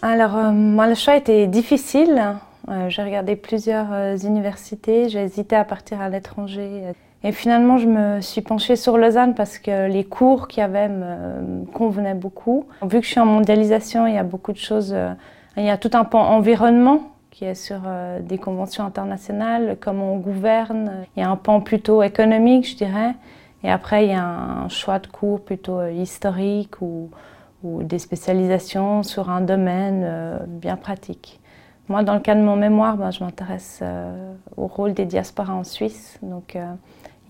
Alors, 0.00 0.36
euh, 0.36 0.52
moi, 0.52 0.86
le 0.86 0.94
choix 0.94 1.16
était 1.16 1.46
difficile. 1.48 2.36
Euh, 2.68 2.88
j'ai 2.88 3.02
regardé 3.02 3.34
plusieurs 3.34 3.92
euh, 3.92 4.16
universités, 4.16 5.08
j'ai 5.08 5.20
hésité 5.20 5.56
à 5.56 5.64
partir 5.64 6.00
à 6.00 6.08
l'étranger. 6.08 6.84
Et 7.24 7.32
finalement, 7.32 7.78
je 7.78 7.88
me 7.88 8.20
suis 8.20 8.42
penchée 8.42 8.76
sur 8.76 8.96
Lausanne 8.96 9.34
parce 9.34 9.58
que 9.58 9.88
les 9.88 10.04
cours 10.04 10.46
qu'il 10.46 10.60
y 10.60 10.64
avait 10.64 10.88
me 10.88 11.64
convenaient 11.72 12.14
beaucoup. 12.14 12.66
Vu 12.82 13.00
que 13.00 13.06
je 13.06 13.10
suis 13.10 13.20
en 13.20 13.26
mondialisation, 13.26 14.06
il 14.06 14.14
y 14.14 14.18
a 14.18 14.22
beaucoup 14.22 14.52
de 14.52 14.58
choses. 14.58 14.94
il 15.56 15.64
y 15.64 15.70
a 15.70 15.76
tout 15.76 15.90
un 15.94 16.04
pan 16.04 16.20
environnement 16.20 17.10
qui 17.30 17.44
est 17.44 17.54
sur 17.54 17.80
des 18.20 18.38
conventions 18.38 18.84
internationales, 18.84 19.76
comment 19.80 20.14
on 20.14 20.18
gouverne. 20.18 21.06
Il 21.16 21.20
y 21.20 21.22
a 21.22 21.30
un 21.30 21.36
pan 21.36 21.60
plutôt 21.60 22.02
économique, 22.02 22.68
je 22.68 22.76
dirais. 22.76 23.14
Et 23.62 23.70
après, 23.70 24.06
il 24.06 24.10
y 24.10 24.14
a 24.14 24.24
un 24.24 24.68
choix 24.68 24.98
de 24.98 25.06
cours 25.06 25.40
plutôt 25.40 25.86
historique 25.86 26.80
ou 26.80 27.10
des 27.64 27.98
spécialisations 27.98 29.02
sur 29.02 29.30
un 29.30 29.40
domaine 29.40 30.02
euh, 30.04 30.38
bien 30.46 30.76
pratique. 30.76 31.40
Moi, 31.88 32.02
dans 32.02 32.14
le 32.14 32.20
cas 32.20 32.34
de 32.34 32.42
mon 32.42 32.56
mémoire, 32.56 32.96
ben, 32.96 33.10
je 33.10 33.24
m'intéresse 33.24 33.80
euh, 33.82 34.34
au 34.56 34.66
rôle 34.66 34.92
des 34.92 35.06
diasporas 35.06 35.54
en 35.54 35.64
Suisse. 35.64 36.18
Donc, 36.22 36.54
euh, 36.54 36.72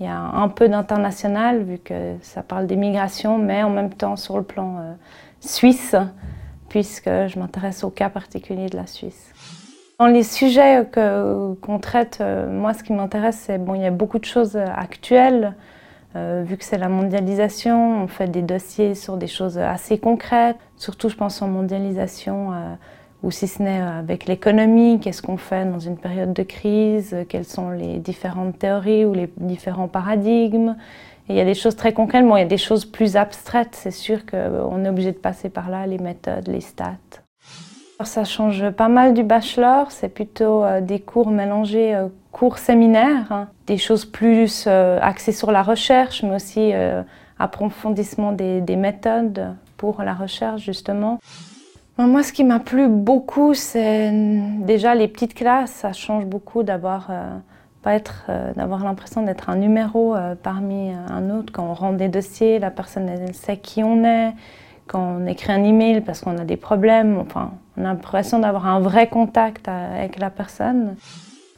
il 0.00 0.06
y 0.06 0.08
a 0.08 0.18
un 0.18 0.48
peu 0.48 0.68
d'international, 0.68 1.62
vu 1.62 1.78
que 1.78 2.16
ça 2.22 2.42
parle 2.42 2.66
des 2.66 2.76
migrations, 2.76 3.38
mais 3.38 3.62
en 3.62 3.70
même 3.70 3.92
temps 3.92 4.16
sur 4.16 4.36
le 4.36 4.44
plan 4.44 4.96
suisse, 5.40 5.96
puisque 6.68 7.08
je 7.08 7.36
m'intéresse 7.36 7.82
au 7.82 7.90
cas 7.90 8.08
particulier 8.08 8.68
de 8.68 8.76
la 8.76 8.86
Suisse. 8.86 9.32
Dans 9.98 10.06
les 10.06 10.22
sujets 10.22 10.86
qu'on 10.92 11.78
traite, 11.80 12.22
moi, 12.50 12.72
ce 12.72 12.84
qui 12.84 12.92
m'intéresse, 12.92 13.42
c'est 13.46 13.58
bon, 13.58 13.74
il 13.74 13.82
y 13.82 13.86
a 13.86 13.90
beaucoup 13.90 14.18
de 14.18 14.24
choses 14.24 14.56
actuelles. 14.56 15.54
Euh, 16.16 16.42
vu 16.46 16.56
que 16.56 16.64
c'est 16.64 16.78
la 16.78 16.88
mondialisation, 16.88 18.02
on 18.02 18.06
fait 18.08 18.28
des 18.28 18.42
dossiers 18.42 18.94
sur 18.94 19.16
des 19.16 19.26
choses 19.26 19.58
assez 19.58 19.98
concrètes. 19.98 20.56
Surtout, 20.76 21.08
je 21.08 21.16
pense 21.16 21.42
en 21.42 21.48
mondialisation, 21.48 22.52
euh, 22.52 22.74
ou 23.22 23.30
si 23.30 23.46
ce 23.46 23.62
n'est 23.62 23.80
avec 23.80 24.26
l'économie, 24.26 25.00
qu'est-ce 25.00 25.22
qu'on 25.22 25.36
fait 25.36 25.64
dans 25.66 25.78
une 25.78 25.98
période 25.98 26.32
de 26.32 26.42
crise, 26.42 27.14
quelles 27.28 27.44
sont 27.44 27.70
les 27.70 27.98
différentes 27.98 28.58
théories 28.58 29.04
ou 29.04 29.12
les 29.12 29.30
différents 29.36 29.88
paradigmes. 29.88 30.76
il 31.28 31.36
y 31.36 31.40
a 31.40 31.44
des 31.44 31.54
choses 31.54 31.76
très 31.76 31.92
concrètes, 31.92 32.24
bon, 32.26 32.36
il 32.36 32.40
y 32.40 32.42
a 32.42 32.46
des 32.46 32.56
choses 32.56 32.84
plus 32.86 33.16
abstraites, 33.16 33.74
c'est 33.74 33.90
sûr 33.90 34.24
qu'on 34.24 34.84
est 34.84 34.88
obligé 34.88 35.12
de 35.12 35.18
passer 35.18 35.50
par 35.50 35.68
là, 35.70 35.86
les 35.86 35.98
méthodes, 35.98 36.48
les 36.48 36.62
stats. 36.62 37.27
Ça 38.04 38.22
change 38.22 38.70
pas 38.70 38.86
mal 38.86 39.12
du 39.12 39.24
bachelor, 39.24 39.90
c'est 39.90 40.08
plutôt 40.08 40.62
euh, 40.62 40.80
des 40.80 41.00
cours 41.00 41.30
mélangés, 41.30 41.96
euh, 41.96 42.06
cours 42.30 42.58
séminaires, 42.58 43.26
hein. 43.30 43.48
des 43.66 43.76
choses 43.76 44.04
plus 44.04 44.66
euh, 44.68 45.00
axées 45.02 45.32
sur 45.32 45.50
la 45.50 45.64
recherche, 45.64 46.22
mais 46.22 46.36
aussi 46.36 46.72
approfondissement 47.40 48.30
des, 48.30 48.76
méthodes 48.76 49.52
pour 49.76 50.02
la 50.02 50.14
recherche 50.14 50.62
justement. 50.62 51.18
Moi, 51.98 52.22
ce 52.22 52.32
qui 52.32 52.44
m'a 52.44 52.60
plu 52.60 52.86
beaucoup, 52.86 53.54
c'est 53.54 54.12
déjà 54.60 54.94
les 54.94 55.08
petites 55.08 55.34
classes. 55.34 55.72
Ça 55.72 55.92
change 55.92 56.26
beaucoup 56.26 56.62
d'avoir 56.62 57.10
pas 57.82 57.98
d'avoir 58.54 58.84
l'impression 58.84 59.22
d'être 59.22 59.50
un 59.50 59.56
numéro 59.56 60.14
parmi 60.44 60.92
un 60.92 61.30
autre. 61.30 61.52
Quand 61.52 61.64
on 61.64 61.74
rend 61.74 61.92
des 61.92 62.08
dossiers, 62.08 62.60
la 62.60 62.70
personne 62.70 63.08
elle 63.08 63.34
sait 63.34 63.56
qui 63.56 63.82
on 63.82 64.04
est 64.04 64.32
quand 64.88 65.18
on 65.20 65.26
écrit 65.26 65.52
un 65.52 65.62
email 65.62 66.00
parce 66.00 66.20
qu'on 66.20 66.36
a 66.38 66.44
des 66.44 66.56
problèmes, 66.56 67.24
on 67.34 67.38
a 67.38 67.50
l'impression 67.76 68.40
d'avoir 68.40 68.66
un 68.66 68.80
vrai 68.80 69.06
contact 69.06 69.68
avec 69.68 70.18
la 70.18 70.30
personne. 70.30 70.96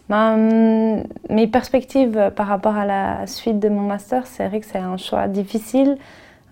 Ben, 0.09 1.05
mes 1.29 1.47
perspectives 1.47 2.33
par 2.35 2.49
rapport 2.49 2.77
à 2.77 2.85
la 2.85 3.27
suite 3.27 3.61
de 3.61 3.69
mon 3.69 3.83
master, 3.83 4.27
c'est 4.27 4.49
vrai 4.49 4.61
que 4.61 4.67
c'est 4.67 4.79
un 4.79 4.97
choix 4.97 5.29
difficile. 5.29 5.97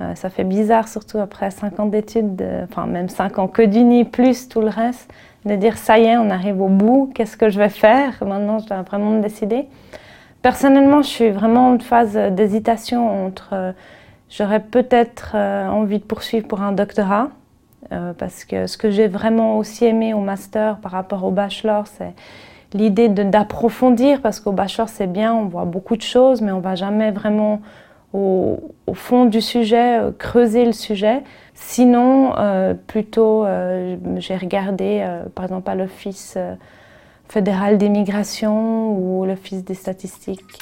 Euh, 0.00 0.14
ça 0.14 0.30
fait 0.30 0.44
bizarre, 0.44 0.86
surtout 0.86 1.18
après 1.18 1.50
5 1.50 1.80
ans 1.80 1.86
d'études, 1.86 2.44
enfin 2.70 2.86
même 2.86 3.08
5 3.08 3.38
ans 3.40 3.48
que 3.48 3.62
d'uni, 3.62 4.04
plus 4.04 4.48
tout 4.48 4.60
le 4.60 4.68
reste, 4.68 5.10
de 5.44 5.56
dire 5.56 5.76
ça 5.76 5.98
y 5.98 6.04
est, 6.04 6.16
on 6.16 6.30
arrive 6.30 6.60
au 6.60 6.68
bout, 6.68 7.10
qu'est-ce 7.14 7.36
que 7.36 7.50
je 7.50 7.58
vais 7.58 7.68
faire? 7.68 8.12
Maintenant, 8.24 8.60
je 8.60 8.66
dois 8.66 8.82
vraiment 8.82 9.10
me 9.10 9.20
décider. 9.20 9.66
Personnellement, 10.40 11.02
je 11.02 11.08
suis 11.08 11.30
vraiment 11.30 11.70
en 11.70 11.78
phase 11.80 12.16
d'hésitation 12.30 13.26
entre 13.26 13.74
J'aurais 14.30 14.60
peut-être 14.60 15.32
euh, 15.34 15.68
envie 15.68 15.98
de 15.98 16.04
poursuivre 16.04 16.46
pour 16.46 16.60
un 16.60 16.72
doctorat, 16.72 17.30
euh, 17.92 18.12
parce 18.12 18.44
que 18.44 18.66
ce 18.66 18.76
que 18.76 18.90
j'ai 18.90 19.08
vraiment 19.08 19.56
aussi 19.56 19.86
aimé 19.86 20.12
au 20.12 20.20
master 20.20 20.78
par 20.78 20.92
rapport 20.92 21.24
au 21.24 21.30
bachelor, 21.30 21.86
c'est 21.86 22.12
l'idée 22.74 23.08
d'approfondir, 23.08 24.20
parce 24.20 24.40
qu'au 24.40 24.52
bachelor 24.52 24.90
c'est 24.90 25.06
bien, 25.06 25.34
on 25.34 25.46
voit 25.46 25.64
beaucoup 25.64 25.96
de 25.96 26.02
choses, 26.02 26.42
mais 26.42 26.52
on 26.52 26.60
va 26.60 26.74
jamais 26.74 27.10
vraiment 27.10 27.62
au, 28.12 28.58
fond 28.92 29.24
du 29.24 29.40
sujet, 29.40 30.00
euh, 30.00 30.10
creuser 30.16 30.66
le 30.66 30.72
sujet. 30.72 31.22
Sinon, 31.54 32.34
plutôt, 32.86 33.44
j'ai 34.18 34.36
regardé 34.36 35.04
par 35.34 35.46
exemple 35.46 35.68
à 35.68 35.74
l'Office 35.74 36.38
fédéral 37.28 37.78
d'immigration 37.78 38.92
ou 38.92 39.24
l'Office 39.24 39.64
des 39.64 39.74
statistiques. 39.74 40.60